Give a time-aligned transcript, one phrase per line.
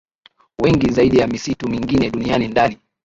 [0.63, 2.77] wengi zaidi ya misitu mingine duniani Ndani